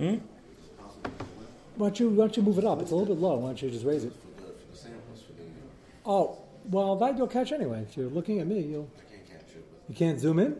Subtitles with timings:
[0.00, 0.16] Hmm?
[1.76, 2.80] Why don't you why don't you move it up?
[2.80, 3.36] It's a little bit low.
[3.36, 4.14] Why don't you just raise it?
[6.06, 6.38] Oh,
[6.70, 7.82] well that you'll catch anyway.
[7.82, 8.88] If you're looking at me, you'll
[9.90, 10.56] you can't zoom in.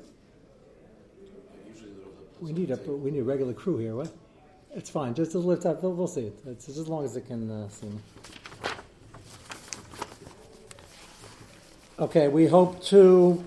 [2.39, 3.95] We need a we need a regular crew here.
[3.95, 4.13] What?
[4.75, 5.15] It's fine.
[5.15, 5.83] Just, lift up.
[5.83, 6.39] We'll, we'll see it.
[6.47, 7.99] It's as long as it can uh, see me.
[11.99, 13.43] Okay, we hope to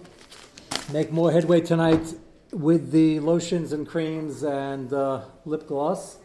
[0.91, 2.15] make more headway tonight
[2.53, 6.17] with the lotions and creams and uh, lip gloss,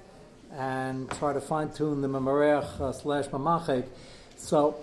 [0.52, 3.86] and try to fine tune the memarech uh, slash mamachek.
[4.36, 4.76] So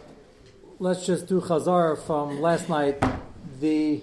[0.79, 3.01] let's just do chazar from last night.
[3.59, 4.01] The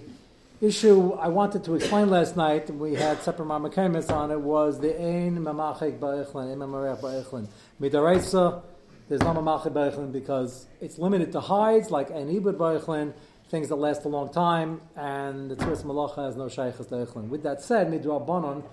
[0.61, 4.99] issue I wanted to explain last night, we had separate marmakamis on it, was the
[4.99, 7.47] ein mamachek ba'ichlin, ein mamarech ba'ichlin.
[7.81, 8.61] Midaraisa,
[9.09, 13.13] there's no mamachek ba'ichlin because it's limited to hides, like ein ibud ba'ichlin,
[13.53, 17.29] things that last a long time, and the Tzuras Malacha has no shaykhs ba'ichlin.
[17.29, 18.63] With that said, midrabanon,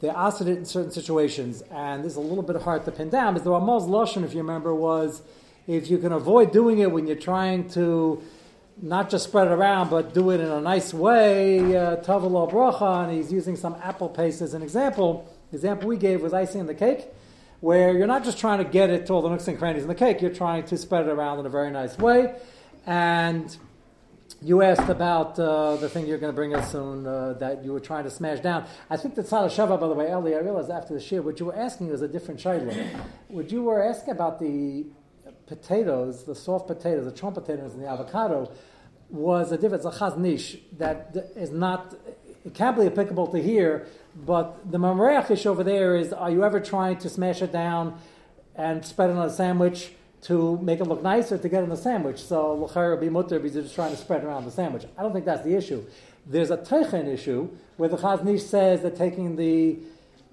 [0.00, 3.10] they asked it in certain situations, and this is a little bit hard to pin
[3.10, 5.22] down, because the Ramah's Lashon, if you remember, was
[5.68, 8.20] if you can avoid doing it when you're trying to
[8.82, 13.16] not just spread it around, but do it in a nice way, uh, Bracha, and
[13.16, 15.32] he's using some apple paste as an example.
[15.52, 17.06] The example we gave was icing the cake,
[17.60, 19.88] where you're not just trying to get it to all the nooks and crannies in
[19.88, 22.34] the cake, you're trying to spread it around in a very nice way.
[22.84, 23.56] And
[24.40, 27.72] you asked about uh, the thing you're going to bring us soon uh, that you
[27.72, 28.66] were trying to smash down.
[28.88, 31.40] I think the Tzad Shava, by the way, Eli, I realized after the shir, what
[31.40, 33.00] you were asking was a different shayla.
[33.28, 34.86] What you were asking about the
[35.46, 38.50] potatoes, the soft potatoes, the chomp potatoes, and the avocado
[39.10, 41.96] was a different, a that is not,
[42.44, 46.60] it can't be applicable to here, but the mamreach over there is, are you ever
[46.60, 47.98] trying to smash it down
[48.54, 51.76] and spread it on a sandwich to make it look nicer to get in the
[51.76, 52.18] sandwich?
[52.18, 54.84] So l'chayr be mutter because you're just trying to spread around the sandwich.
[54.96, 55.84] I don't think that's the issue.
[56.26, 59.78] There's a teichen issue where the Chazon Ish says that taking the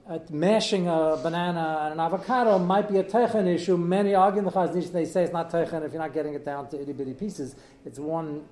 [0.08, 3.78] uh, mashing a banana and an avocado might be a teichen issue.
[3.78, 6.34] Many argue in the Chazon Ish, they say it's not teichen if you're not getting
[6.34, 7.56] it down to itty bitty pieces.
[7.86, 8.46] It's one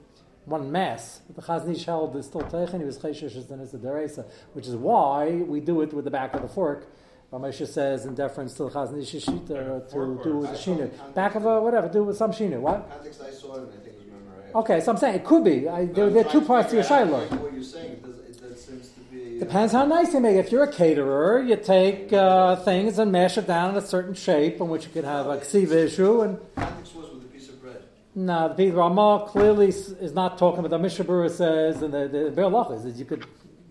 [0.45, 1.21] one mass.
[1.33, 5.31] The Chazon Ish held is still Teichen, he was it's a Deresa, which is why
[5.31, 6.87] we do it with the back of the fork.
[7.33, 10.91] Ramesha says in deference to the Chazon Ish Shita to do with the Shinu.
[11.15, 12.59] Back of a whatever, do with some Shinu.
[12.59, 12.87] What?
[12.87, 14.55] Context I saw it, and I think it was memorized.
[14.55, 15.67] Okay, so I'm saying it could be.
[15.67, 17.25] I, there, there are two parts to your Shiloh.
[17.25, 19.39] What you're saying, it, does, it, that seems to be.
[19.39, 20.45] Depends how nice you make it.
[20.45, 24.13] If you're a caterer, you take uh, things and mash it down in a certain
[24.13, 27.49] shape in which you could have a ksiva issue and Context was with a piece
[27.49, 27.81] of bread.
[28.13, 32.07] No, the Peter Ramah clearly is not talking about the Mishnah Berurah says, and the,
[32.07, 33.25] the is that you could,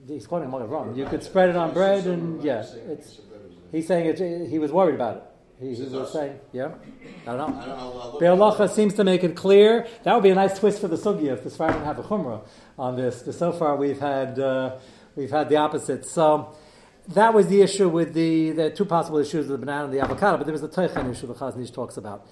[0.08, 3.20] he's quoting Magen Avraham, you could spread it on bread, and yeah, it's,
[3.72, 5.22] he's saying it, he was worried about it.
[5.60, 6.70] He, he was saying, yeah,
[7.26, 7.60] I don't know.
[7.60, 8.00] I don't know.
[8.00, 8.56] I'll look Be'er it up.
[8.56, 9.86] Lacha seems to make it clear.
[10.02, 12.02] That would be a nice twist for the sugya if the Sfarim didn't have a
[12.02, 12.46] chumrah
[12.78, 13.22] on this.
[13.22, 14.78] But so far we've had uh,
[15.14, 16.04] we've had the opposite.
[16.04, 16.56] So
[17.08, 20.00] that was the issue with the the two possible issues of the banana and the
[20.00, 20.36] avocado.
[20.36, 22.26] But there was the teichen issue the Chazon Ish talks about.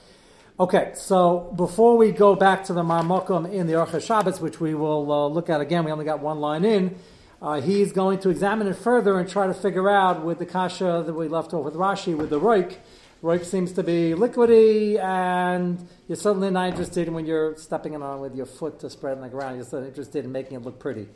[0.59, 4.75] Okay, so before we go back to the Marmokum in the Orchos Shabbos, which we
[4.75, 6.97] will uh, look at again, we only got one line in.
[7.43, 11.03] Uh, he's going to examine it further and try to figure out with the kasha
[11.07, 12.77] that we left off with Rashi with the roik.
[13.23, 18.21] Roik seems to be liquidy, and you're suddenly not interested when you're stepping it on
[18.21, 19.57] with your foot to spread on the ground.
[19.57, 21.09] You're certainly interested in making it look pretty.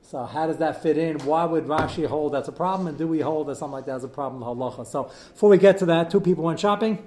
[0.00, 1.18] So how does that fit in?
[1.20, 3.96] Why would Rashi hold that's a problem, and do we hold that something like that
[3.96, 4.86] is a problem halacha?
[4.86, 7.06] So before we get to that, two people went shopping,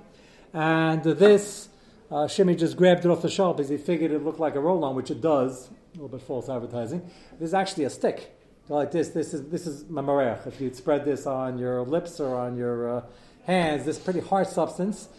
[0.54, 1.70] and this
[2.12, 4.60] uh, Shimmy just grabbed it off the shelf because he figured it looked like a
[4.60, 5.70] roll-on, which it does.
[5.70, 7.02] A little bit false advertising.
[7.40, 8.38] This is actually a stick.
[8.72, 9.10] Like this.
[9.10, 10.48] This is this is mamarech.
[10.48, 13.02] If you'd spread this on your lips or on your uh,
[13.46, 15.10] hands, this pretty hard substance.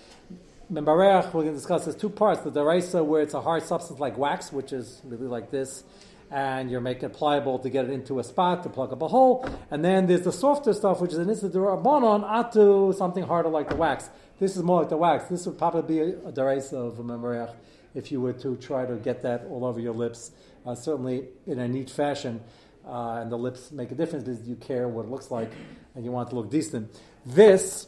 [0.73, 2.41] Membarech, we're going to discuss there's two parts.
[2.41, 5.85] The deraisa, where it's a hard substance like wax, which is really like this,
[6.31, 9.09] and you're making it pliable to get it into a spot to plug up a
[9.09, 9.47] hole.
[9.71, 13.77] And then there's the softer stuff, which is an isidorabonon atu, something harder like the
[13.77, 14.09] wax.
[14.41, 15.27] This is more like the wax.
[15.27, 17.55] This would probably be a, a of a membarech
[17.95, 20.31] if you were to try to get that all over your lips,
[20.65, 22.41] uh, certainly in a neat fashion.
[22.87, 25.51] Uh, and the lips make a difference because you care what it looks like
[25.95, 26.93] and you want to look decent.
[27.25, 27.87] This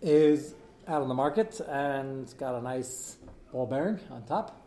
[0.00, 0.54] is
[0.86, 3.16] out on the market and it's got a nice
[3.52, 4.60] ball bearing on top.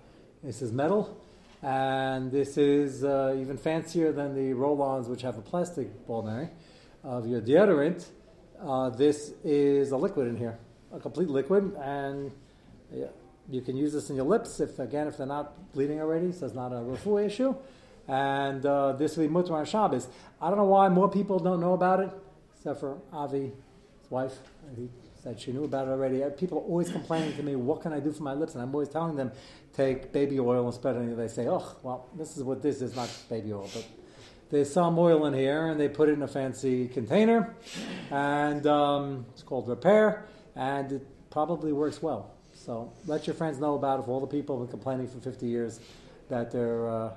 [0.43, 1.19] This is metal,
[1.63, 6.49] and this is uh, even fancier than the roll-ons, which have a plastic ball bearing
[7.03, 8.05] of your deodorant.
[8.61, 10.57] Uh, this is a liquid in here,
[10.93, 12.31] a complete liquid, and
[12.93, 13.07] yeah,
[13.49, 16.45] you can use this in your lips if, again, if they're not bleeding already, so
[16.45, 17.55] it's not a refu issue.
[18.07, 20.07] And uh, this will be mutar on Shabbos.
[20.41, 22.09] I don't know why more people don't know about it,
[22.55, 23.51] except for Avi's
[24.09, 24.37] wife.
[24.75, 24.89] He
[25.21, 26.21] said she knew about it already.
[26.37, 28.53] People are always complaining to me, what can I do for my lips?
[28.53, 29.31] And I'm always telling them,
[29.73, 30.99] take baby oil and spread it.
[30.99, 33.69] And they say, oh, well, this is what this is, not baby oil.
[33.73, 33.85] But
[34.49, 37.53] there's some oil in here, and they put it in a fancy container,
[38.09, 40.25] and um, it's called repair,
[40.55, 42.31] and it probably works well.
[42.53, 44.05] So let your friends know about it.
[44.05, 45.79] For all the people who've been complaining for 50 years
[46.29, 47.11] that their uh,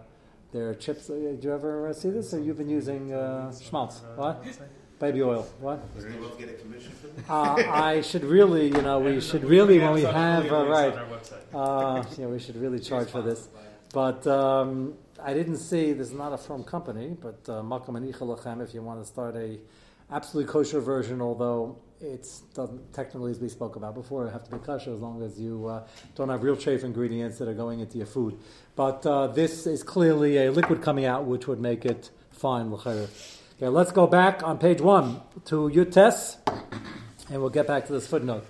[0.53, 1.09] their chips.
[1.11, 2.35] Uh, did you ever uh, see this?
[2.35, 4.03] Or you've been using uh, schmaltz?
[4.17, 4.45] What?
[4.99, 5.49] Baby oil.
[5.61, 5.95] What?
[5.95, 7.31] Does anyone get a commission for that?
[7.31, 10.95] Uh, I should really, you know, we should really when we have uh, right.
[10.95, 11.55] website.
[11.55, 13.49] Uh, yeah, we should really charge for this.
[13.95, 15.95] But um, I didn't see.
[15.95, 18.63] This is not a firm company, but uh, Makom and Lachem.
[18.63, 19.59] If you want to start a
[20.13, 24.59] absolutely kosher version, although it's doesn't technically, as we spoke about before, have to be
[24.59, 27.99] kosher as long as you uh, don't have real chafe ingredients that are going into
[27.99, 28.39] your food.
[28.75, 32.73] But uh, this is clearly a liquid coming out, which would make it fine.
[32.73, 36.37] Okay, let's go back on page one to Yutes,
[37.31, 38.47] and we'll get back to this footnote.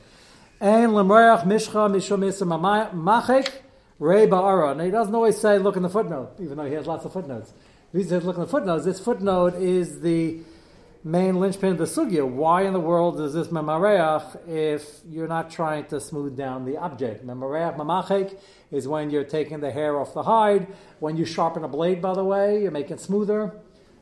[0.61, 3.51] And lemreach mishcha machek
[3.99, 4.77] rei ba'ara.
[4.77, 7.13] Now he doesn't always say look in the footnote, even though he has lots of
[7.13, 7.53] footnotes.
[7.93, 10.41] He says look in the footnotes, this footnote is the
[11.03, 12.27] main linchpin of the sugya.
[12.29, 16.77] Why in the world is this memareach if you're not trying to smooth down the
[16.77, 17.27] object?
[17.27, 18.39] Memareach mamachek
[18.71, 20.67] is when you're taking the hair off the hide.
[20.99, 23.55] When you sharpen a blade, by the way, you're making it smoother.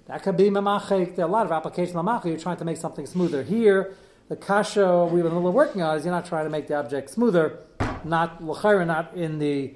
[0.07, 1.15] That could be mamachek.
[1.15, 2.27] There are a lot of applications of mamachek.
[2.27, 3.45] You're trying to make something smoother.
[3.45, 3.95] Here,
[4.29, 6.75] the kasha we've been a little working on is you're not trying to make the
[6.75, 7.61] object smoother,
[8.05, 9.75] not l'chayra, not in the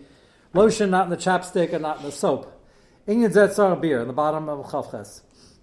[0.55, 2.59] lotion, not in the chapstick, and not in the soap.
[3.07, 5.23] Inyan zetzar beer in the bottom of chavches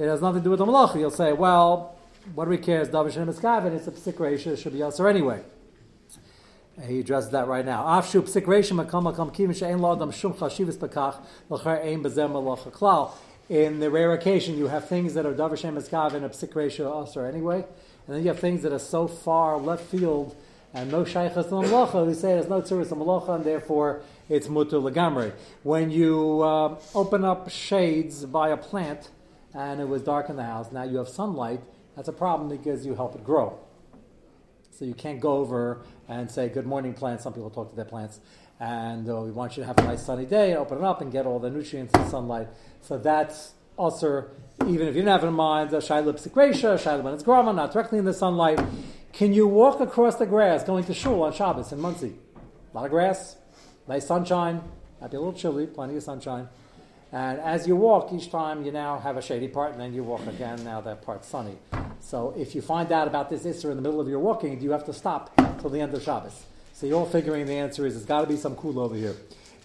[0.00, 0.98] it has nothing to do with the malacha.
[0.98, 1.96] You'll say, well,
[2.34, 2.80] what do we care?
[2.80, 3.28] It's davish and.
[3.28, 3.38] It's
[3.86, 4.46] a psik.
[4.46, 5.42] It should be also anyway.
[6.86, 8.00] He addresses that right now.
[13.48, 17.24] In the rare occasion, you have things that are eskav and a psik ratio also
[17.24, 17.64] anyway,
[18.06, 20.36] and then you have things that are so far left field
[20.72, 22.06] and no shaychas to malacha.
[22.06, 25.32] We say there's no tzuris malacha, and therefore it's mutter legamre.
[25.62, 29.10] When you uh, open up shades by a plant
[29.54, 31.60] and it was dark in the house, now you have sunlight.
[31.96, 33.58] That's a problem because you help it grow.
[34.70, 37.24] So you can't go over and say, Good morning, plants.
[37.24, 38.20] Some people talk to their plants.
[38.58, 41.10] And uh, we want you to have a nice sunny day, open it up and
[41.10, 42.48] get all the nutrients and sunlight.
[42.82, 44.26] So that's also,
[44.66, 47.72] even if you don't have it in mind, Shaila Psikresha, Shaila when it's grama, not
[47.72, 48.60] directly in the sunlight.
[49.12, 52.14] Can you walk across the grass going to shul on Shabbos in Monsey?
[52.72, 53.36] A lot of grass,
[53.88, 54.62] nice sunshine,
[55.00, 56.48] might be a little chilly, plenty of sunshine.
[57.12, 60.04] And as you walk, each time you now have a shady part, and then you
[60.04, 61.56] walk again, now that part's sunny.
[62.00, 64.64] So if you find out about this Isser in the middle of your walking, do
[64.64, 66.44] you have to stop till the end of Shabbos?
[66.72, 69.16] So you're all figuring the answer is, there's got to be some kula over here.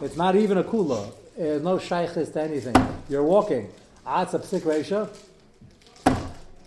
[0.02, 1.14] It's not even a kula.
[1.38, 2.76] There's no shaykhis to anything.
[3.08, 3.70] You're walking.
[4.08, 5.10] It's a psik ratio.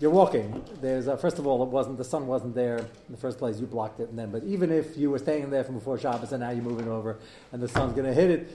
[0.01, 0.65] You're walking.
[0.81, 3.59] There's a, first of all, it wasn't the sun wasn't there in the first place.
[3.59, 4.31] You blocked it, and then.
[4.31, 7.19] But even if you were staying there from before Shabbos and now you're moving over,
[7.53, 8.51] and the sun's going to hit it,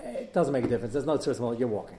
[0.00, 0.92] it doesn't make a difference.
[0.92, 1.98] There's no tzur You're walking.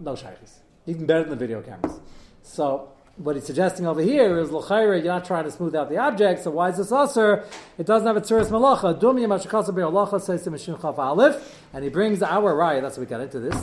[0.00, 0.58] No shaykhis.
[0.86, 2.00] Even better than the video cameras.
[2.42, 5.96] So what he's suggesting over here is l'chayre, you're not trying to smooth out the
[5.96, 7.44] object, so why is this usher?
[7.76, 8.98] It doesn't have a tzuris malacha.
[9.00, 13.10] Dumi mashakasa says to Mishin Chaf Aleph, and he brings our right, that's what we
[13.10, 13.60] got into this,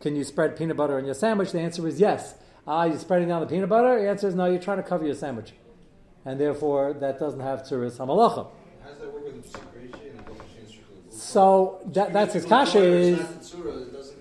[0.00, 1.52] can you spread peanut butter on your sandwich?
[1.52, 2.34] The answer is yes.
[2.66, 4.00] Ah, you're spreading down the peanut butter?
[4.00, 5.52] The answer is no, you're trying to cover your sandwich.
[6.24, 8.50] And therefore, that doesn't have tzuris hamalacha.
[8.82, 11.10] How does that work with the psikresha and the Dovashin strictly?
[11.34, 13.18] So, that, that's his kasha is...
[13.18, 14.18] It's not it doesn't,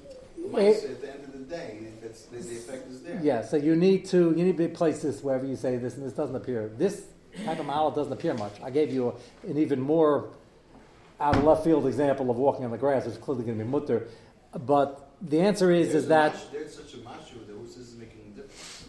[0.56, 3.20] it, at the end of the day, it's, the, the effect is there.
[3.22, 6.04] Yeah, so you need to you need to place this wherever you say this, and
[6.04, 6.72] this doesn't appear.
[6.76, 7.06] This
[7.46, 8.54] type of mallet doesn't appear much.
[8.64, 10.30] I gave you a, an even more
[11.20, 13.64] out of left field example of walking on the grass, which is clearly going to
[13.64, 14.08] be mutter.
[14.66, 18.22] But the answer is There's is that mash- There's such a mashu, that this making
[18.34, 18.83] a difference.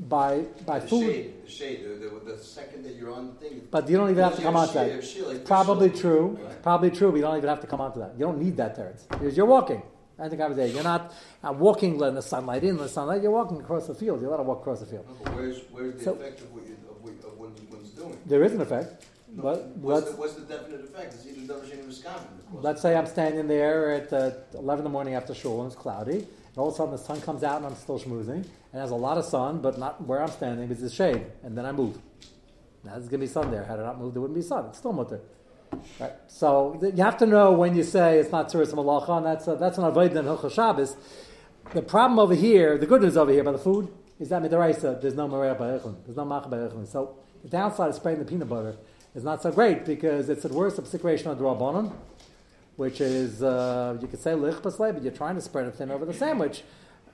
[0.00, 3.62] By by The food, shade, the shade, the, the, second that you're on the thing.
[3.70, 5.04] but you don't even have to come have onto that.
[5.04, 6.38] shade, like Probably so- true.
[6.42, 6.62] Right.
[6.62, 7.10] Probably true.
[7.10, 8.12] But you don't even have to come out onto that.
[8.18, 9.82] You don't need that terrace because you're walking.
[10.18, 10.66] I think I was there.
[10.66, 11.12] You're not
[11.46, 13.22] uh, walking in the sunlight in the sunlight.
[13.22, 14.20] You're walking across the field.
[14.20, 15.06] You're allowed to walk across the field.
[15.26, 18.16] No, where's, where's the So- effect of what you, of what, of what one's doing?
[18.24, 21.14] There is an effect, No, but what's, the, what's the definite effect?
[21.14, 22.28] It's either Dovashin or Wisconsin.
[22.54, 25.78] let's say I'm standing there at uh, 11 in the morning after shul and it's
[25.80, 26.26] cloudy,
[26.56, 28.94] all of a sudden the sun comes out and I'm still schmoozing, and there's a
[28.94, 31.98] lot of sun, but not where I'm standing because it's shade, and then I move.
[32.84, 33.64] Now there's going to be sun there.
[33.64, 34.66] Had I not moved, there wouldn't be sun.
[34.66, 35.20] It's still mutter.
[36.00, 36.12] Right.
[36.28, 39.56] So you have to know when you say it's not tzuris malacha, and that's a,
[39.56, 40.96] that's an avodah in Hilchos Shabbos.
[41.74, 45.00] the problem over here, the good news over here by the food, is that midaraisa,
[45.00, 46.86] there's no mareh ba'echlin, there's no mach ba'echlin.
[46.86, 48.76] So the downside of spraying the peanut butter
[49.14, 51.92] is not so great because it's at worst a situation of drabanon,
[52.76, 56.04] which is, uh, you could say lich but you're trying to spread it thin over
[56.04, 56.62] the sandwich.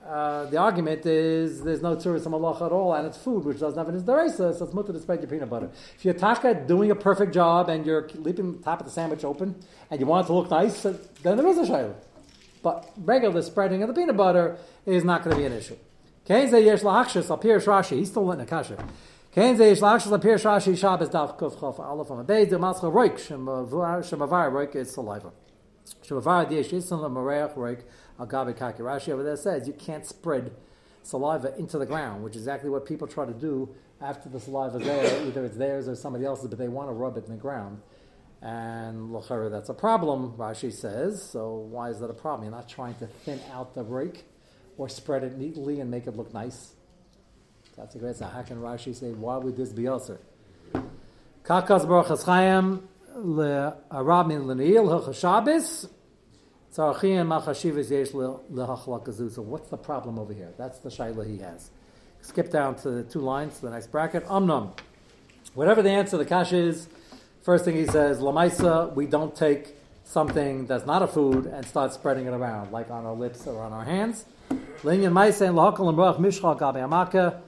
[0.06, 3.78] Uh, the argument is there's no tourism Allah at all, and it's food which doesn't
[3.78, 5.70] have an isdaraisa, so it's mutter to spread your peanut butter.
[5.96, 9.24] If you're taka doing a perfect job and you're leaving the top of the sandwich
[9.24, 9.54] open
[9.90, 11.94] and you want it to look nice, then there is a shayla.
[12.62, 15.76] But regular spreading of the peanut butter is not going to be an issue.
[16.24, 17.98] Kain ze yesh lachshus al pir shrashi.
[17.98, 18.84] He's still in a kasha.
[19.32, 22.48] Kain ze yesh lachshus al pir shrashi Shabbos daf kuf chof aleph on a beis
[22.48, 25.32] de mascha roik shemavar roik is saliva.
[26.08, 26.20] Over
[29.22, 30.52] there says you can't spread
[31.02, 33.68] saliva into the ground, which is exactly what people try to do
[34.00, 35.22] after the saliva is there.
[35.26, 37.80] Either it's theirs or somebody else's, but they want to rub it in the ground.
[38.40, 41.22] And lochara, that's a problem, Rashi says.
[41.22, 42.44] So why is that a problem?
[42.44, 44.24] You're not trying to thin out the rake
[44.76, 46.74] or spread it neatly and make it look nice.
[47.76, 48.16] That's a great.
[48.16, 50.18] So how can Rashi say why would this be also?
[51.44, 52.82] Kakas baruch chaschayim
[58.52, 59.26] le'hachlakazu.
[59.26, 60.52] Uh, so what's the problem over here?
[60.58, 61.70] That's the shaila he has.
[62.20, 64.24] Skip down to the two lines to the next bracket.
[64.26, 64.76] Amnam.
[65.54, 66.88] Whatever the answer the kash is,
[67.42, 69.74] First thing he says, Lamaisa, we don't take
[70.04, 73.60] something that's not a food and start spreading it around, like on our lips or
[73.64, 74.24] on our hands.
[74.84, 77.40] Maisa Gabi Amaka,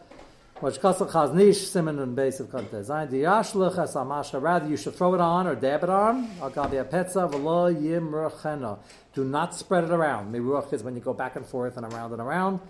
[0.65, 4.79] which Kasach Chazon Ish, Simon and base of Kante Zain, Diyashlich as Amasha, rather you
[4.79, 8.11] should throw it on or dab it on, Agabi Apetza, Velo Yim
[9.15, 10.33] Do not spread it around.
[10.33, 12.61] Miruach is when you go back and forth and around and around.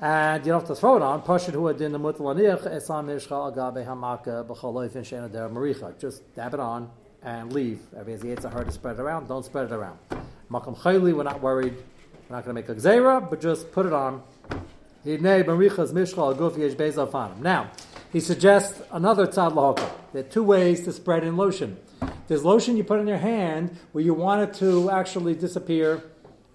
[0.00, 1.20] And you don't have to throw it on.
[1.20, 5.98] Pashut hu adin mutalaniach esam mishcha agabe hamaka b'chaloifin she'ena der maricha.
[6.00, 6.90] Just dab it on
[7.22, 7.80] and leave.
[7.94, 9.28] Every it's hard to spread it around.
[9.28, 9.98] Don't spread it around.
[10.50, 11.74] Makam chayli, we're not worried.
[12.30, 14.22] We're not going to make a gzeira, but just put it on.
[15.04, 15.18] Now,
[18.12, 19.90] he suggests another tzad lahokah.
[20.12, 21.76] There are two ways to spread in lotion.
[22.28, 26.04] There's lotion you put in your hand where you want it to actually disappear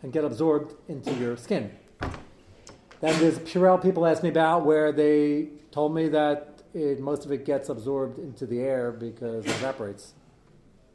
[0.02, 1.72] and get absorbed into your skin.
[3.02, 7.32] Then there's Purell people asked me about where they told me that it, most of
[7.32, 10.04] it gets absorbed into the air because it evaporates.
[10.04, 10.14] Is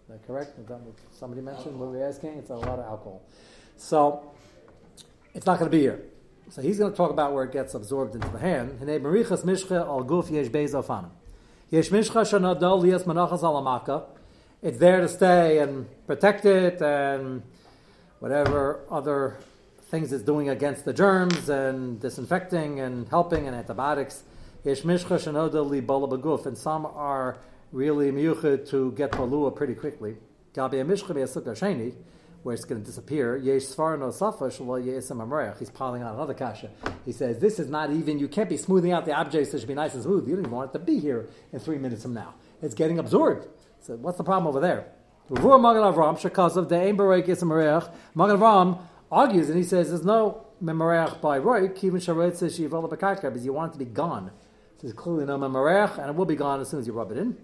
[0.09, 0.59] that correct?
[0.59, 1.79] Is that what somebody mentioned?
[1.79, 2.39] What were we asking?
[2.39, 3.23] It's a lot of alcohol.
[3.77, 4.33] So
[5.35, 6.03] it's not going to be here.
[6.51, 8.79] So he's going to talk about where it gets absorbed into the hand.
[14.63, 17.43] It's there to stay and protect it and
[18.21, 19.39] whatever other
[19.91, 24.23] things it's doing against the germs and disinfecting and helping and antibiotics.
[24.65, 24.77] And
[26.57, 27.39] some are
[27.73, 30.17] really miyuchid to get palua pretty quickly.
[32.43, 33.39] Where it's going to disappear.
[33.39, 36.71] He's piling on another kasha.
[37.05, 39.69] He says, This is not even, you can't be smoothing out the objects that should
[39.69, 40.27] be nice and smooth.
[40.27, 42.35] You don't even want it to be here in three minutes from now.
[42.61, 43.47] It's getting absorbed.
[43.81, 44.87] So, what's the problem over there?
[48.15, 48.39] Magen
[49.13, 53.45] argues and he says there's no memoreach by roik, even sharet says shivala b'karka, because
[53.45, 54.31] you want it to be gone.
[54.79, 57.13] So there's clearly no memoreach, and it will be gone as soon as you rub
[57.13, 57.37] it in.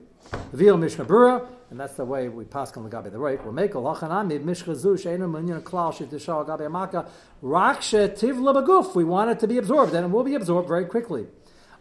[0.52, 3.42] V'il Mishnah Brura, and that's the way we pass on the gabi the roik.
[3.44, 7.08] We'll make a lachanami mishcha zu sheinu munyan klal shetishal gabi amaka
[7.42, 8.94] rak shetivla baguf.
[8.94, 11.26] We want it to be absorbed, and it will be absorbed very quickly.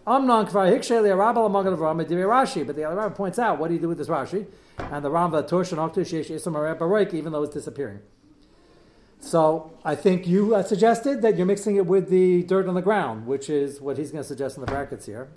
[0.06, 3.74] Amnon kvar hiksheli arabal amagan of Rama Rashi, but the Rabbi points out what do
[3.74, 4.48] you do with this Rashi?
[4.78, 8.00] And the Ramba Torshan Oktush Yesh Isam Baroik, even though it's disappearing.
[9.20, 12.82] So I think you uh, suggested that you're mixing it with the dirt on the
[12.82, 15.28] ground, which is what he's going to suggest in the brackets here.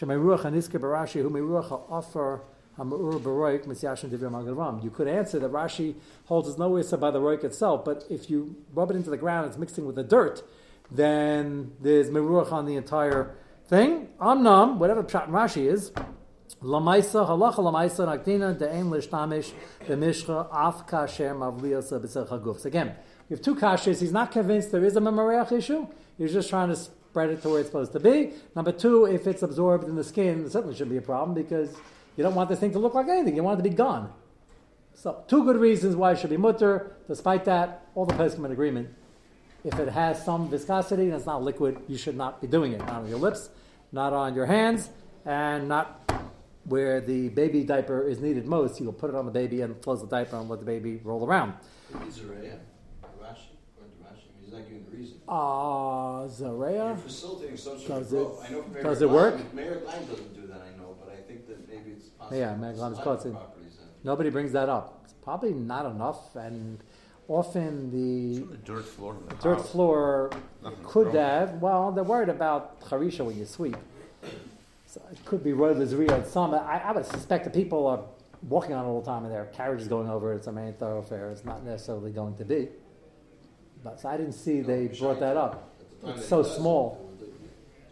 [0.00, 0.16] You could
[5.08, 8.90] answer that Rashi holds as no issa by the roik itself, but if you rub
[8.90, 10.42] it into the ground, it's mixing with the dirt,
[10.90, 13.36] then there's meruach on the entire
[13.68, 14.08] thing.
[14.20, 15.92] Amnam, whatever pshat Rashi is,
[16.62, 19.52] Lamaisa halacha lamaisa nakdina de'en lishtamish
[19.86, 22.60] b'mishcha af kasher mavliyasa b'sech haguf.
[22.60, 22.94] So again,
[23.28, 24.00] we have two kashers.
[24.00, 25.86] He's not convinced there is a memoreach issue.
[26.16, 26.80] He's just trying to
[27.14, 28.32] spread it to where it's supposed to be.
[28.56, 31.70] Number two, if it's absorbed in the skin, it certainly shouldn't be a problem because
[32.16, 33.36] you don't want this thing to look like anything.
[33.36, 34.12] You want it to be gone.
[34.94, 36.96] So two good reasons why it should be mutter.
[37.06, 38.88] Despite that, all the come in agreement.
[39.62, 42.80] If it has some viscosity and it's not liquid, you should not be doing it.
[42.80, 43.48] Not on your lips,
[43.92, 44.90] not on your hands,
[45.24, 46.10] and not
[46.64, 50.00] where the baby diaper is needed most, you'll put it on the baby and close
[50.00, 51.54] the diaper and let the baby roll around.
[51.92, 52.58] Zareya,
[53.22, 53.54] Rashi,
[54.02, 55.13] Rashi, he's not giving the reason.
[55.13, 56.88] Ah, uh, Zareya.
[56.88, 58.44] You're facilitating some sort does of growth.
[58.44, 59.54] It, I know from does it work?
[59.54, 62.38] Mayor Klein doesn't do that, I know, but I think that maybe it's possible.
[62.38, 63.36] Yeah, Mayor Klein is called.
[64.04, 65.00] Nobody brings that up.
[65.04, 66.78] It's probably not enough, and
[67.28, 69.14] often the the dirt floor.
[69.14, 69.70] of the dirt house.
[69.70, 70.30] floor
[70.62, 71.16] Nothing could wrong.
[71.16, 71.54] have.
[71.62, 73.76] Well, they're worried about charisha when you sweep.
[74.86, 76.24] So it could be road Lizria.
[76.26, 78.00] Some, I, I would suspect that people are
[78.48, 80.36] walking on it all the time and their carriages going over it.
[80.36, 81.30] It's a main thoroughfare.
[81.30, 82.68] It's not necessarily going to be.
[83.84, 85.70] But so I didn't see they brought that up.
[85.78, 87.00] At the time It's so small.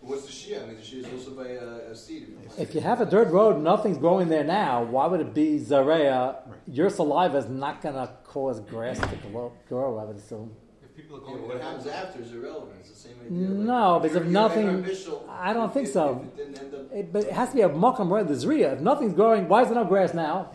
[0.00, 0.64] What's the Shia?
[0.64, 2.34] I mean, the Shia is also by a, a seed.
[2.58, 4.82] If you have a dirt road, nothing's growing there now.
[4.82, 6.38] Why would it be zarea?
[6.66, 9.98] Your saliva is not going to cause grass to grow, grow.
[9.98, 10.56] I would assume.
[10.82, 12.72] If people are Yeah, going but to what happens after is irrelevant.
[12.80, 13.48] It's the same idea.
[13.48, 16.10] No, Like, because if your- your nothing- initial- I don't if- think if- so.
[16.10, 18.44] If it didn't end up It, but it has to be a makam where there's
[18.44, 18.72] zria.
[18.72, 20.50] If nothing's growing, why is there no grass now?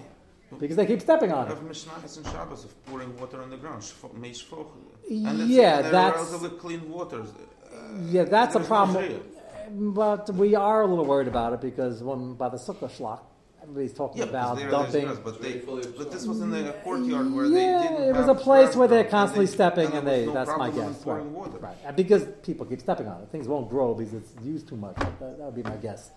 [0.60, 1.50] Because they keep stepping on it.
[1.50, 3.82] have Mishnahs and Shabbos of pouring water on the ground.
[3.82, 4.68] shfo- mei shfoch.
[5.10, 7.30] And it's, Yeah, they're that's relatively clean waters.
[7.32, 7.78] Uh,
[8.10, 9.22] yeah, that's a there's no problem.
[9.94, 13.20] But we are a little worried about it because when by the sukkah shlach,
[13.62, 15.06] everybody's talking Yeah, because about there, dumping.
[15.08, 18.16] there's but, they, fully but this was in the courtyard where yeah, they didn't it
[18.16, 20.46] was a place where they're constantly and they- stepping, and and there was they no
[20.46, 21.06] that's my guess.
[21.06, 21.24] Right.
[21.24, 21.58] water.
[21.58, 21.76] right.
[21.86, 24.96] And because people keep stepping on it, things won't grow because it's used too much.
[24.96, 26.12] That, that would be my guess.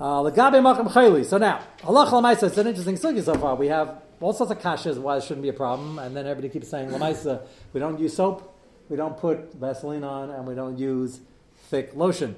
[0.00, 1.26] Makam chayli.
[1.26, 2.44] So now, halach lamaisa.
[2.44, 3.54] It's an interesting sugi so far.
[3.54, 6.48] We have all sorts of kashas why it shouldn't be a problem, and then everybody
[6.50, 7.42] keeps saying lamaisa.
[7.74, 11.20] We don't use soap, we don't put Vaseline on, and we don't use
[11.68, 12.34] thick lotion.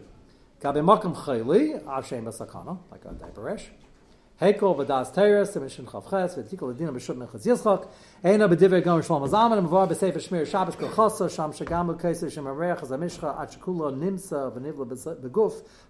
[0.61, 2.25] Gabe makam chayli avshem
[2.91, 3.82] like a.
[4.43, 5.69] Teres eina
[9.07, 9.23] shlom
[10.19, 12.27] shmir Shabbos kol sham kaiser
[13.93, 14.51] nimsa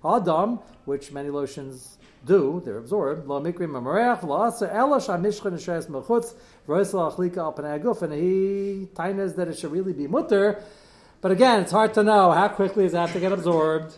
[0.02, 5.87] ha'adam which many lotions do they're absorbed lo mikri m'areach lo asa ela shamishcha nishes
[5.87, 6.35] mechutz
[6.68, 10.62] v'roisel achlika al panei aguf and he tainas that it should really be mutter.
[11.23, 13.97] But again it's hard to know how quickly does that to get absorbed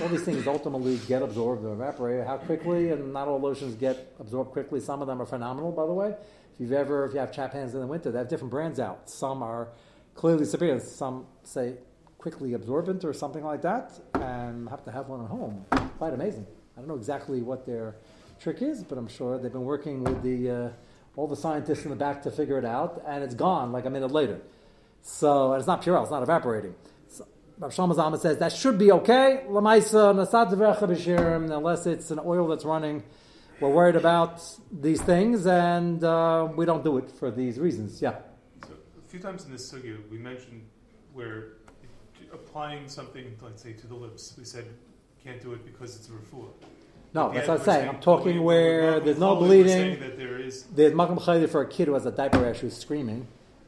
[0.00, 2.26] all these things ultimately get absorbed or evaporate.
[2.26, 2.90] How quickly?
[2.90, 4.80] And not all lotions get absorbed quickly.
[4.80, 6.14] Some of them are phenomenal, by the way.
[6.54, 8.78] If you've ever, if you have chap hands in the winter, they have different brands
[8.78, 9.08] out.
[9.10, 9.68] Some are
[10.14, 10.78] clearly superior.
[10.80, 11.76] Some say
[12.18, 15.64] quickly absorbent or something like that, and have to have one at home.
[15.98, 16.46] Quite amazing.
[16.76, 17.96] I don't know exactly what their
[18.38, 20.68] trick is, but I'm sure they've been working with the uh,
[21.16, 23.90] all the scientists in the back to figure it out, and it's gone like a
[23.90, 24.40] minute later.
[25.02, 26.74] So and it's not Purell, it's not evaporating.
[27.60, 29.44] Rav Shlomo Zalman says that should be okay.
[29.46, 30.10] Lamaisa
[31.52, 33.02] unless it's an oil that's running.
[33.60, 34.42] We're worried about
[34.72, 38.00] these things, and uh, we don't do it for these reasons.
[38.00, 38.16] Yeah.
[38.66, 40.64] So a few times in this sugya, we mentioned
[41.12, 41.56] where
[42.32, 44.64] applying something, let's say, to the lips, we said
[45.22, 46.48] can't do it because it's a refuah.
[47.12, 47.88] No, that's what I'm saying.
[47.90, 50.00] I'm talking where there's no bleeding.
[50.16, 53.26] there is There's makam for a kid who has a diaper rash who's screaming.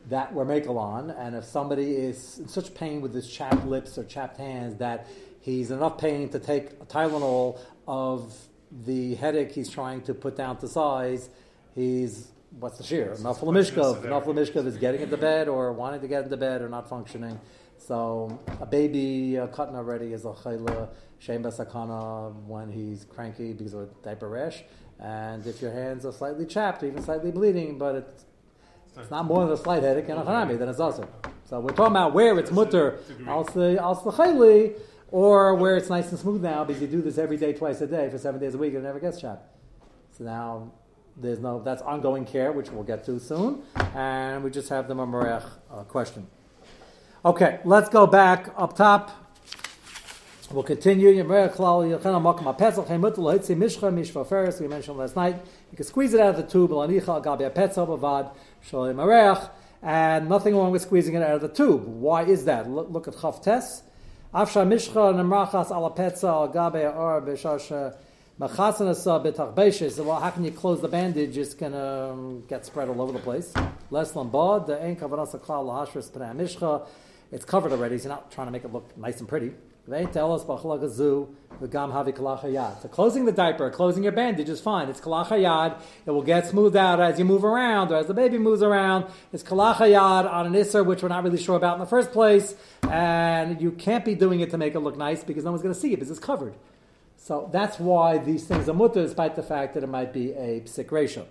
[0.08, 3.96] That we're makel on, and if somebody is in such pain with his chapped lips
[3.96, 5.06] or chapped hands that
[5.40, 8.34] he's in enough pain to take a Tylenol of
[8.84, 11.28] the headache he's trying to put down to size,
[11.74, 13.12] he's what's the shear?
[13.12, 13.94] It's Nafal a question of Mishkov.
[14.02, 14.30] severity.
[14.30, 17.40] Nafal Mishkov is getting into bed or wanting to get into bed or not functioning.
[17.78, 20.88] So a baby uh, cutting already is a chayla
[21.18, 24.62] shem basakana when he's cranky because of a diaper rash.
[25.00, 28.24] And if your hands are slightly chapped, even slightly bleeding, but it's,
[28.96, 31.08] it's not more than a slight headache and a hanami, then it's also.
[31.44, 33.44] So we're talking about where it's mutter, al
[35.10, 37.86] or where it's nice and smooth now because you do this every day, twice a
[37.86, 39.46] day for seven days a week and it never gets chapped.
[40.16, 40.72] So now
[41.16, 43.62] there's no that's ongoing care, which we'll get to soon,
[43.94, 46.26] and we just have the Mamarech uh, question.
[47.24, 49.21] Okay, let's go back up top.
[53.90, 54.60] Mishva ferris.
[54.60, 55.36] We mentioned last night.
[55.70, 56.72] You can squeeze it out of the tube.
[59.84, 61.86] And nothing wrong with squeezing it out of the tube.
[61.86, 62.70] Why is that?
[62.70, 63.82] Look, at Chav Tes.
[64.34, 65.12] Afsha mishcha.
[70.04, 71.36] Well, how can you close the bandage?
[71.36, 73.52] It's going to um, get spread all over the place.
[73.90, 74.78] Les the.
[77.32, 79.52] It's covered already, so you're not trying to make it look nice and pretty.
[79.86, 81.28] They tell us b'chalagazu
[81.60, 82.82] v'gam havi kalachayad.
[82.82, 84.88] So closing the diaper, closing your bandage is fine.
[84.88, 85.80] It's kalachayad.
[86.06, 89.06] It will get smoothed out as you move around or as the baby moves around.
[89.32, 92.54] It's kalachayad on an isser, which we're not really sure about in the first place.
[92.88, 95.74] And you can't be doing it to make it look nice because no one's going
[95.74, 96.54] to see it because it's covered.
[97.16, 100.60] So that's why these things are mutter, despite the fact that it might be a
[100.60, 101.26] psik ratio.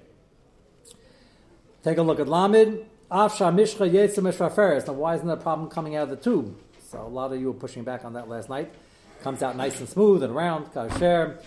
[1.83, 2.85] Take a look at Lamed.
[3.11, 4.87] Afsha Mishcha Yetzim.
[4.87, 6.57] Now, why isn't there a problem coming out of the tube?
[6.91, 8.69] So, a lot of you were pushing back on that last night.
[9.23, 10.73] Comes out nice and smooth and round.
[10.73, 11.37] Kasher.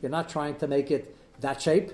[0.00, 1.92] You're not trying to make it that shape.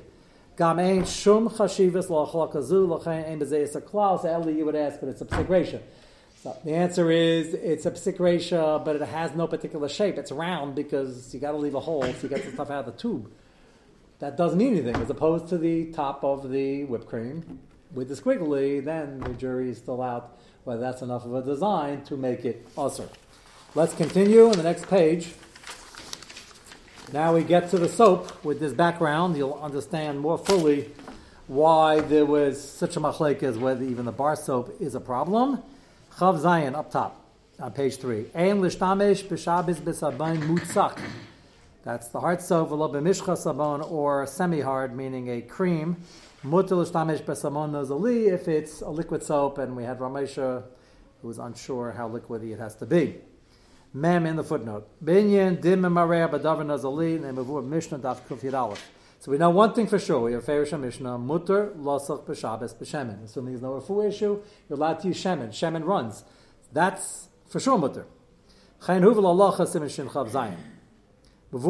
[0.57, 2.87] Gam Ein Shum Chashivas Lo Chalakazu.
[2.87, 4.23] Lachain Ein Bezeh Isa Klal.
[4.23, 5.81] So, you would ask, but it's a psik.
[6.41, 10.17] So the answer is it's a psik ratio, but it has no particular shape.
[10.17, 12.87] It's round because you got to leave a hole so you get the stuff out
[12.87, 13.29] of the tube.
[14.19, 17.61] That doesn't mean anything, as opposed to the top of the whipped cream
[17.93, 22.03] with the squiggly, then the jury is still out whether that's enough of a design
[22.05, 23.09] to make it usher.
[23.75, 25.33] Let's continue on the next page.
[27.13, 29.37] Now we get to the soap with this background.
[29.37, 30.91] You'll understand more fully
[31.47, 35.63] why there was such a machlek as whether even the bar soap is a problem.
[36.17, 37.25] Chav Zayin up top
[37.59, 38.27] on page three.
[41.89, 45.97] That's the hard soap, v'lo b'mishcha sabon, or semi-hard, meaning a cream.
[46.43, 50.65] Mutter l'shtamesh b'samon nozali, if it's a liquid soap, and we had Ramesha,
[51.23, 53.23] who was unsure how liquidy it has to be.
[53.95, 54.87] Mem in the footnote.
[55.03, 58.87] Binyan dim mareh b'davar nozali, ne'mevu mishnah daf kuf yid aleph.
[59.21, 60.21] So we know one thing for sure.
[60.21, 63.25] We have Farish Mishnah, Mutter, Losach, B'Shabbos, B'Shemen.
[63.25, 65.49] Assuming there's no refu issue, you're allowed to use Shemen.
[65.49, 66.23] Shemen runs.
[66.71, 68.05] That's for sure Mutter.
[68.83, 70.59] Chayin Huvel Allah Chasim Shin Chav Zayin.
[71.51, 71.63] On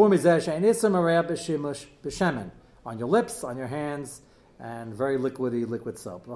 [2.99, 4.21] your lips, on your hands,
[4.59, 6.27] and very liquidy liquid soap.
[6.27, 6.35] Now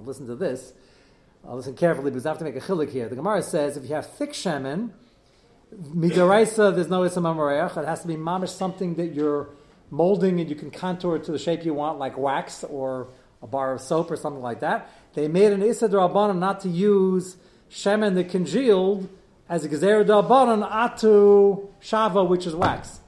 [0.00, 0.72] listen to this.
[1.46, 3.08] Uh, listen carefully because I have to make a chilik here.
[3.08, 4.34] The Gemara says if you have thick
[5.74, 7.76] Midaraisa, there's no Isam Amareach.
[7.76, 9.50] It has to be mamish something that you're
[9.90, 13.08] molding and you can contour it to the shape you want, like wax or
[13.42, 14.90] a bar of soap or something like that.
[15.14, 17.36] They made an Issa Drabanan not to use
[17.70, 19.08] shemen that congealed
[19.48, 23.00] as a Gezer Drabanan atu shava, which is wax.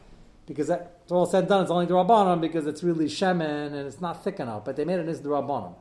[0.46, 4.00] Because that's all said and done, it's only Drabanan because it's really shemen and it's
[4.00, 4.64] not thick enough.
[4.64, 5.74] But they made an Issa Drabanan.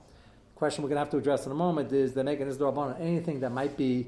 [0.56, 2.60] Question we're going to have to address in a moment is they make an Issa
[2.60, 4.08] Drabanan anything that might be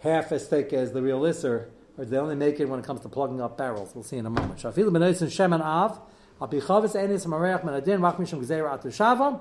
[0.00, 1.68] half as thick as the real Isser
[2.00, 3.94] or they only make it when it comes to plugging up barrels.
[3.94, 4.58] We'll see in a moment.
[4.58, 6.00] Shafilu b'nois and shemen av,
[6.40, 9.40] al pichavis enis mareach menadin rach mishum atu shava,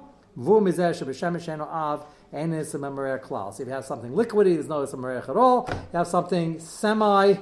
[1.62, 3.54] av, enis mareach klal.
[3.54, 5.68] So if you have something liquidy, there's no mareach at all.
[5.70, 7.34] You have something semi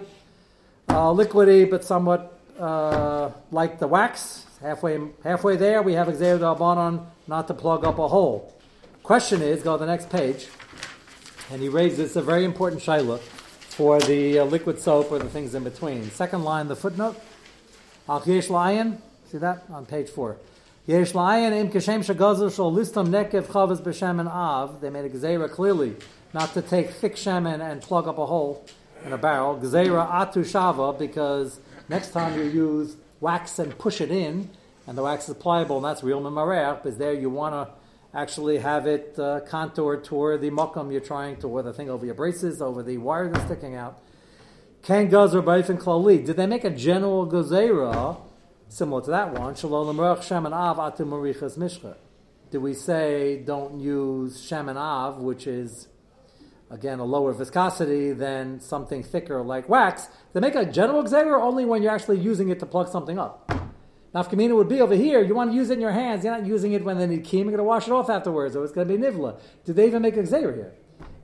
[0.88, 7.06] uh, liquidy, but somewhat uh, like the wax, halfway halfway there, we have gzeira d'albanon
[7.28, 8.54] not to plug up a hole.
[9.04, 10.48] Question is, go to the next page,
[11.52, 15.54] and he raises a very important shaila for the uh, liquid soap or the things
[15.54, 16.10] in between.
[16.12, 17.16] Second line, the footnote.
[18.10, 18.98] Al layan.
[19.32, 20.38] See that on page four.
[20.88, 24.80] Yesh layan im kashem shagazel shal listam nekev chavas av.
[24.80, 25.98] They made a gzeira clearly
[26.34, 28.66] not to take thick shemen and plug up a hole
[29.04, 29.60] in a barrel.
[29.60, 34.50] Gzeira atu shava because next time you use wax and push it in,
[34.88, 37.74] and the wax is pliable, and that's real memarech, because there you want to
[38.18, 42.06] actually have it uh, contoured toward the mokum you're trying to, or the thing over
[42.06, 44.00] your braces, over the wire that's sticking out.
[44.84, 46.26] Can gazer b'ayfin klali?
[46.26, 48.22] Did they make a general gozera
[48.70, 49.56] similar to that one?
[49.56, 51.96] Shalom shem and av atu marichas.
[52.52, 55.88] Did we say don't use shem and av, which is
[56.70, 60.08] again a lower viscosity than something thicker like wax?
[60.34, 63.52] They make a general gozera only when you're actually using it to plug something up.
[64.16, 65.22] Nafkamina would be over here.
[65.22, 66.24] You want to use it in your hands.
[66.24, 67.44] You're not using it when they need kiyum.
[67.44, 69.40] You're going to wash it off afterwards, or it's going to be nivla.
[69.66, 70.74] Did they even make a gzeir here?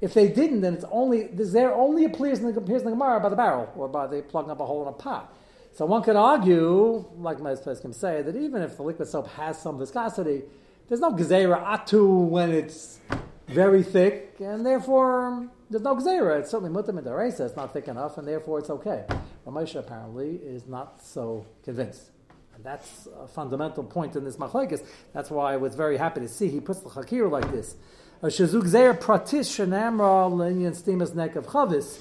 [0.01, 2.91] If they didn't, then it's only the gzeir only appears in the appears in the
[2.91, 5.33] gemara by the barrel or by the plugging up a hole in a pot.
[5.73, 9.59] So one could argue, like most can say, that even if the liquid soap has
[9.59, 10.43] some viscosity,
[10.87, 12.99] there's no gzeira atu when it's
[13.47, 16.39] very thick, and therefore um, there's no gzeira.
[16.39, 19.05] It's certainly mutam and It's not thick enough, and therefore it's okay.
[19.47, 22.11] Ramesha apparently is not so convinced.
[22.53, 24.85] And that's a fundamental point in this machlekes.
[25.11, 27.75] That's why I was very happy to see he puts the chakir like this.
[28.21, 31.97] A shazug zeir shenamra linyan steamus neck of chavis,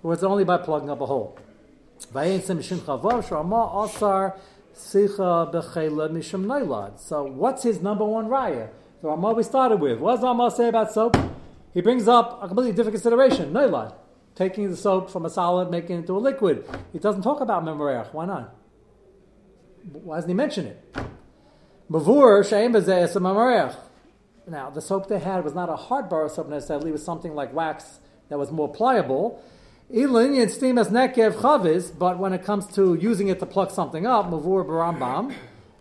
[0.00, 1.38] where it's only by plugging up a hole.
[7.00, 8.70] So what's his number one raya?
[9.02, 9.98] The Ramah we started with.
[9.98, 11.16] What does Ramah say about soap?
[11.74, 13.92] He brings up a completely different consideration, nailad.
[14.34, 16.66] Taking the soap from a solid, making it into a liquid.
[16.92, 18.12] He doesn't talk about memoreach.
[18.14, 18.54] Why not?
[19.92, 20.96] Why doesn't he mention it?
[21.90, 22.44] Mavur
[24.46, 27.34] Now, the soap they had was not a hard bar soap necessarily, it was something
[27.34, 29.42] like wax that was more pliable.
[29.94, 34.06] And steam as nekev chaviz, but when it comes to using it to pluck something
[34.06, 35.34] up, mavur barambam,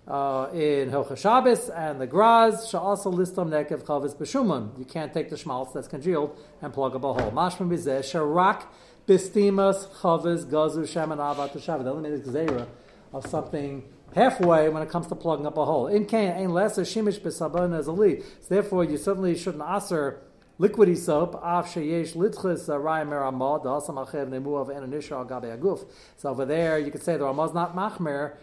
[0.05, 4.77] uh, in Hilcha Shabbos and the Graz, shall also listam nekev chavis b'shuman.
[4.77, 7.31] You can't take the schmaltz that's congealed and plug up a hole.
[7.31, 8.63] Mashman bizeh, sharak
[9.07, 11.85] bistimas chavis gazu shemen avat shabbos.
[11.85, 12.67] The only minute
[13.13, 15.87] of something halfway when it comes to plugging up a hole.
[15.87, 17.95] In kain ain lesser shimish besabon as a.
[17.95, 20.19] So therefore, you certainly shouldn't aser
[20.61, 25.57] liquidy soap af sheyesh litchis uh, raya meramah dasam achev nemu of ananisha al gabe
[25.57, 25.83] aguf.
[26.17, 28.33] So over there, you could say the ramah is not machmer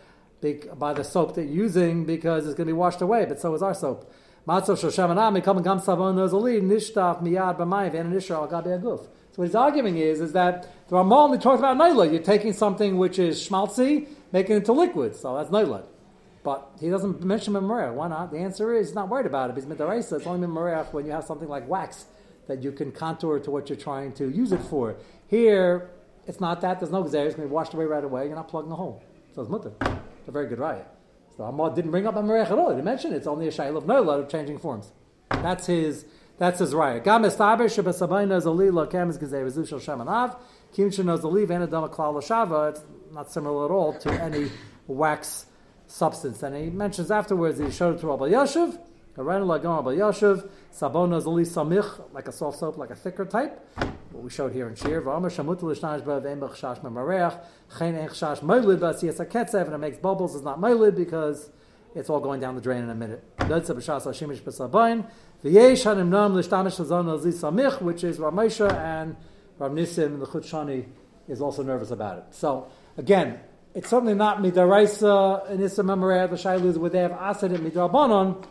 [0.79, 3.55] by the soap that you're using because it's going to be washed away, but so
[3.55, 4.13] is our soap.
[4.49, 9.07] Matzo shoshamanam come gam savon lead nishtaf miyad b'mayv ananisha al gabe aguf.
[9.33, 12.11] So what he's arguing is, is that the Ramah only talks about Naila.
[12.11, 15.15] You're taking something which is schmaltzy, making it into liquid.
[15.15, 15.85] So that's Naila.
[16.49, 17.93] But he doesn't mention Memoreach.
[17.93, 18.33] Why not?
[18.33, 19.55] The answer is he's not worried about it.
[19.55, 22.07] Because Midaraisa, it's only Memoreach when you have something like wax
[22.47, 24.97] that you can contour to what you're trying to use it for.
[25.27, 25.91] Here,
[26.27, 26.81] it's not that.
[26.81, 27.27] There's no gzeres.
[27.27, 28.25] It's going to be washed away right away.
[28.29, 29.05] You're not plugging a hole.
[29.35, 29.73] So it's mutter.
[29.83, 30.87] It's a very good riot.
[31.37, 32.71] So Amad didn't bring up Memoreach at all.
[32.71, 33.17] He didn't mention it.
[33.17, 34.91] It's only a shayla of Naila of changing forms.
[35.29, 36.07] That's his
[36.39, 37.05] that's his riot.
[37.05, 40.39] Gam estaber shebesabayna zalila kam is gzeir zushel shamanav.
[40.73, 42.71] Kim sheno zaliv and adama klal.
[42.71, 42.83] It's
[43.13, 44.51] not similar at all to any
[44.87, 45.45] wax
[45.89, 46.45] substance.
[46.45, 48.79] And he mentions afterwards he showed it to Rav Elyashiv.
[49.17, 50.49] Rav Elyashiv.
[50.73, 53.61] Sabona zali samich, like a soft soap, like a thicker type.
[54.13, 55.01] What we showed here in Shir.
[55.09, 55.27] And
[59.75, 60.35] it makes bubbles.
[60.35, 61.51] It's not moilid because
[61.95, 63.25] it's all going down the drain in a minute.
[63.39, 63.71] Which is
[68.19, 69.17] Rav Moshe and
[69.59, 70.87] Rav Nisim, the Chutshani,
[71.29, 72.25] is also nervous about it.
[72.31, 73.41] So, again,
[73.75, 78.45] it's certainly not midaraisa in Issa Memoria, the Shailus, where they have acid and midrabanon,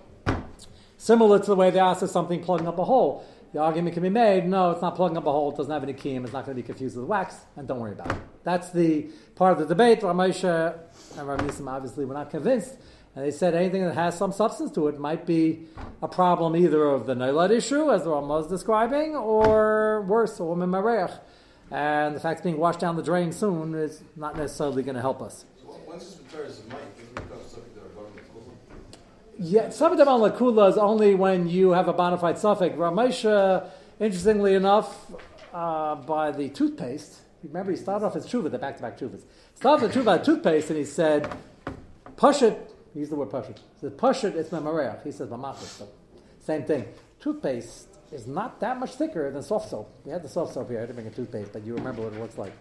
[0.98, 3.26] similar to the way they ask something plugging up a hole.
[3.54, 5.84] The argument can be made, no, it's not plugging up a hole, it doesn't have
[5.84, 8.18] any keyim, it's not going to be confused with wax, and don't worry about it.
[8.44, 10.04] That's the part of the debate.
[10.04, 10.78] Rav Moshe
[11.18, 12.76] and Rav Nisim obviously were not convinced.
[13.16, 15.66] And they said anything that has some substance to it might be
[16.04, 20.56] a problem either of the Nailat issue, as the Ramah is describing, or worse, or
[20.56, 21.20] Mimarech.
[21.72, 25.02] And the fact it's being washed down the drain soon is not necessarily going to
[25.02, 25.46] help us.
[25.62, 29.38] So once it's returned as a mic, doesn't it become something that are bottom of
[29.38, 32.76] the Yeah, Savadam al Lakula is only when you have a bona fide suffix.
[32.76, 35.12] Ramesha, interestingly enough,
[35.54, 39.24] uh, by the toothpaste, remember he started off his tshuva, the back to back tshuvas.
[39.56, 41.30] Started off the tshuva toothpaste, and he said,
[42.16, 42.74] Push it.
[42.94, 43.58] He used the word push it.
[43.58, 45.04] He said, Push it, it's memoreach.
[45.04, 45.78] He says, Mamachis.
[45.78, 45.88] So,
[46.40, 46.86] same thing.
[47.20, 49.90] Toothpaste is not that much thicker than soft soap.
[50.06, 50.80] We had the soft soap here.
[50.80, 52.54] I didn't bring a toothpaste, but you remember what it looks like.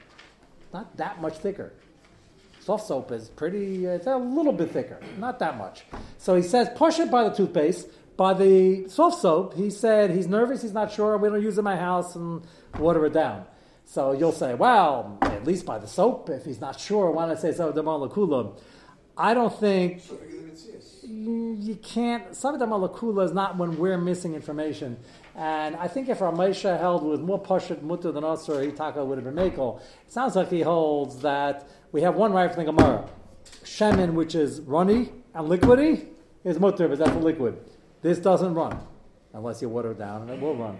[0.73, 1.73] Not that much thicker.
[2.61, 5.85] Soft soap is pretty, uh, it's a little bit thicker, not that much.
[6.19, 7.89] So he says, push it by the toothpaste.
[8.17, 11.61] By the soft soap, he said he's nervous, he's not sure, we don't use it
[11.61, 12.43] in my house, and
[12.79, 13.45] water it down.
[13.85, 17.39] So you'll say, well, at least by the soap, if he's not sure, why not
[17.39, 18.59] say so, Lakula?
[19.17, 21.65] I don't think So forget the Mitzias.
[21.65, 22.33] you can't.
[22.33, 24.99] Savidam alakula is not when we're missing information.
[25.37, 29.19] And I think if Ramesha held with more pashut mutter than us or Hitaka would
[29.19, 32.73] have been makel, it sounds like he holds that we have one right from the
[32.73, 33.07] Gemara.
[33.63, 36.07] Shemin, which is runny and liquidy,
[36.43, 37.59] is mutter, but that's a liquid.
[38.01, 38.81] This doesn't run
[39.35, 40.79] unless you water it down, and it will run.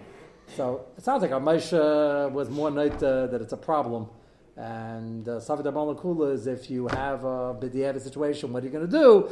[0.55, 4.09] So it sounds like Ramesha was more uh, that it's a problem.
[4.55, 8.89] And uh, Savidam alakula is if you have a b'diavad situation, what are you going
[8.89, 9.29] to do?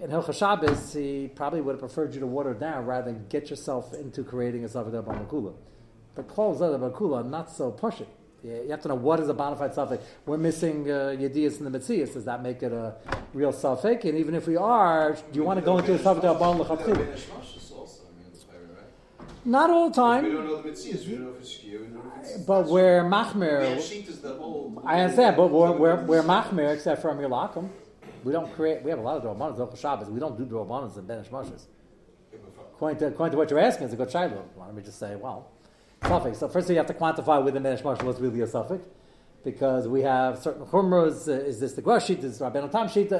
[0.00, 3.26] In Hilchah Shabbos, he probably would have preferred you to water it down rather than
[3.28, 5.54] get yourself into creating a Savadah Bamakula.
[6.14, 8.06] But Kol Zada Bamakula, not so pushy.
[8.42, 10.04] You have to know what is a bona fide suffix.
[10.24, 12.12] We're missing uh, Yedias in the Metzias.
[12.12, 12.94] Does that make it a
[13.34, 14.04] real suffix?
[14.04, 16.64] And even if we are, do you want to go into a Savadah Ban We
[16.64, 16.94] know L'chatchil?
[16.94, 19.28] Ben Hashmashis also, I mean, the Torah, right?
[19.44, 21.72] Not all the We time, don't know the Mitzias, we don't know if it's Shkia,
[21.72, 22.36] we don't know if it's...
[22.44, 23.76] but we're We have Machmir.
[23.78, 24.80] Shitas that hold...
[24.84, 27.68] I understand, but we're, we're, we're Machmir except for Amir Lakum.
[28.26, 30.08] We don't create, we have a lot of Dorbanas, Hilchah Shabbos.
[30.10, 31.66] We don't do Dorbanas in Ben Hashmashis.
[32.74, 34.44] According to, according to what you're asking, it's a good shiloh.
[34.56, 35.52] Let me just say, well,
[36.02, 36.38] suffix.
[36.38, 38.84] So first you have to quantify within Menish Marshal what's really a suffix,
[39.44, 41.28] because we have certain chumras.
[41.28, 42.18] Uh, is this the Gua sheet?
[42.24, 43.12] Is this Rabbeinu Tam sheet?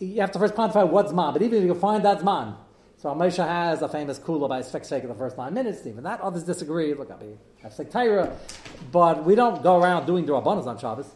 [0.00, 1.32] You have to first quantify what's man.
[1.32, 2.56] But even if you find that's man.
[2.96, 5.86] So Moshe has a famous kula by his fixed in the first nine minutes.
[5.86, 6.92] Even that others disagree.
[6.92, 8.34] Look, I mean, that's like Tyra,
[8.90, 11.14] but we don't go around doing Durabanas on Shabbos.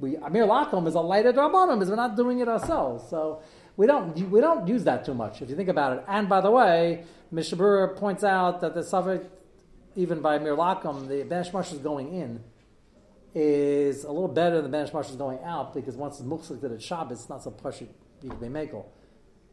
[0.00, 3.08] We Amir Lakum is a light lighter Durabanim, is we're not doing it ourselves.
[3.10, 3.42] So
[3.76, 6.04] we don't we don't use that too much if you think about it.
[6.08, 9.26] And by the way, Mishabur points out that the suffix,
[9.96, 12.42] even by Mir Lakum, the Ben Shmash is going in
[13.34, 16.62] is a little better than the Ben Shmash is going out because once it's muksik
[16.62, 17.88] that it's Shabbos, it's not so push you
[18.22, 18.86] can be makel.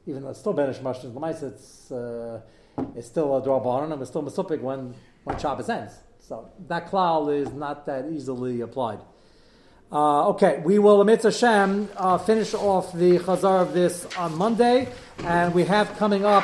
[0.06, 2.40] Even though it's still Ben Shmash, it's uh,
[2.96, 5.96] it's still a draw bar and it's still masupik when when Shabbos ends.
[6.20, 9.00] So that klal is not that easily applied.
[9.90, 14.90] Uh, okay, we will, Amit Hashem, uh, finish off the chazar of this on Monday,
[15.20, 16.44] and we have coming up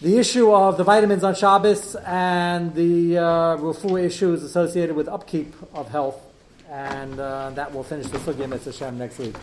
[0.00, 3.22] the issue of the vitamins on Shabbos and the uh,
[3.58, 6.20] refu issues associated with upkeep of health,
[6.68, 9.36] and uh, that will finish the sugya Mitzvah Hashem next week.